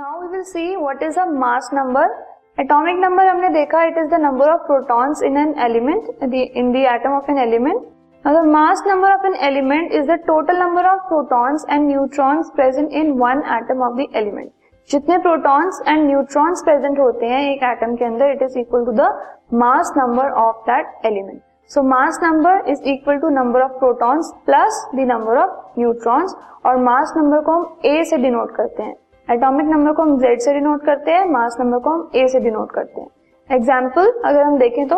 [0.00, 2.12] Now we will see what is a mass number
[2.58, 6.84] atomic number हमने देखा it is the number of protons in an element in the
[6.92, 7.82] atom of an element
[8.46, 13.10] mass number of an element is the total number of protons and neutrons present in
[13.18, 14.50] one atom of the element
[14.90, 18.92] जितने protons and neutrons present होते हैं एक atom के अंदर it is equal to
[18.92, 19.10] the
[19.64, 21.40] mass number of that element
[21.70, 26.34] so mass number is equal to number of protons plus the number of neutrons
[26.66, 28.94] और mass number को हम A से denote करते हैं।
[29.30, 32.40] एटॉमिक नंबर को हम जेड से denote करते हैं मास नंबर को हम ए से
[32.40, 33.08] डिनोट करते हैं.
[33.50, 34.96] एग्ज़ाम्पल अगर हम देखें तो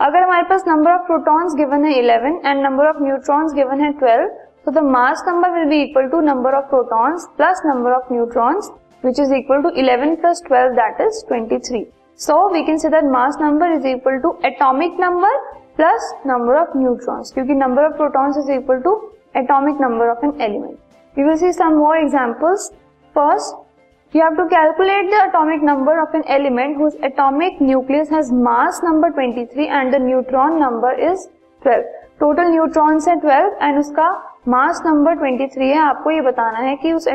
[0.00, 3.92] अगर हमारे पास नंबर ऑफ़ प्रोटॉन्स गिवन है 11 and number of neutrons given है
[3.94, 4.28] 12
[4.64, 8.70] तो the mass number will be equal to number of protons plus number of neutrons
[9.04, 11.84] which is equal to 11 plus 12 that is 23
[12.20, 15.38] so we can say that mass number is equal to atomic number
[15.76, 18.94] plus number of neutrons क्योंकि number of protons is equal to
[19.36, 22.70] atomic number of an element you will see some more examples
[23.14, 23.69] first
[24.14, 28.82] You have to calculate the atomic number of an element whose atomic nucleus has mass
[28.82, 31.28] number 23 and the neutron number is
[31.62, 31.84] 12.
[32.20, 34.08] Total neutrons है 12 and उसका
[34.48, 37.06] mass number 23 है। आपको ये बताना है कि उस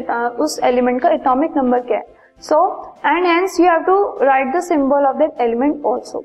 [0.46, 2.06] उस एलिमेंट का एटॉमिक नंबर क्या है।
[2.44, 2.62] So
[3.06, 6.24] and hence you have to write the symbol of that element also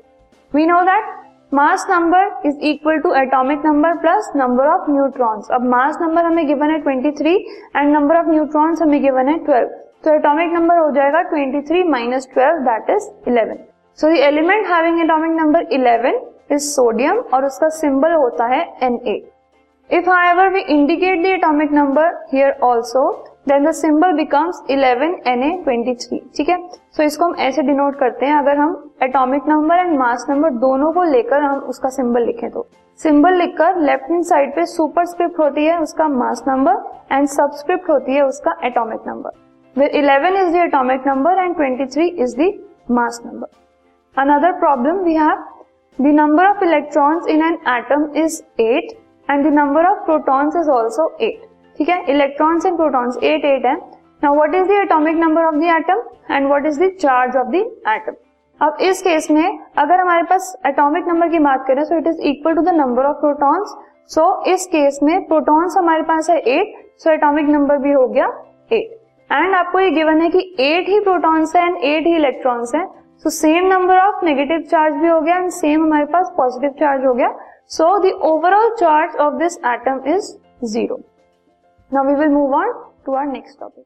[0.51, 1.13] we know that
[1.53, 6.45] mass number is equal to atomic number plus number of neutrons अब मास नंबर हमें
[6.47, 7.37] given है 23
[7.75, 11.83] and number of neutrons हमें given है 12 तो atomic number हो जाएगा 23 three
[11.89, 13.57] minus twelve that is 11
[13.99, 16.21] so the element having atomic number 11
[16.51, 19.19] is sodium और उसका सिंबल होता है Na.
[19.89, 26.19] If however we indicate the atomic number here also, then the symbol becomes 11Na23.
[26.37, 29.97] ठीक है सो so, इसको हम ऐसे डिनोट करते हैं अगर हम atomic number and
[29.99, 32.67] mass number दोनों को लेकर हम उसका सिंबल लिखें तो
[32.99, 38.15] सिंबल लिखकर लेफ़्ट हैंड साइड पे सुपरस्क्रिप्ट होती है उसका मास नंबर एंड सबस्क्रिप्ट होती
[38.15, 42.49] है उसका atomic number where 11 is the atomic number and 23 is the
[42.89, 43.47] mass number.
[44.17, 45.39] Another problem we have
[45.99, 48.93] the number of electrons in an atom is 8
[49.29, 51.47] and the number of protons is also 8.
[51.77, 53.77] ठीक है electrons and protons 8 8 है
[54.23, 57.55] now what is the atomic number of the atom and what is the charge of
[57.55, 57.63] the
[57.93, 58.19] atom
[58.59, 62.21] अब इस case में अगर हमारे पास एटॉमिक नंबर की बात करें so it is
[62.31, 63.73] equal to the number of protons
[64.15, 68.27] so इस केस में प्रोटॉन्स हमारे पास है एट सो एटॉमिक नंबर भी हो गया
[68.73, 69.00] एट
[69.31, 72.85] एंड आपको ये गिवन है कि एट ही प्रोटॉन्स है एंड एट ही इलेक्ट्रॉन्स है.
[73.23, 77.05] So same number of negative charge भी हो गया एंड सेम हमारे पास पॉजिटिव चार्ज
[77.05, 77.29] हो गया.
[77.67, 80.31] So the overall charge of this atom is
[80.65, 80.99] zero
[81.91, 82.73] now we will move on
[83.05, 83.83] to our next topic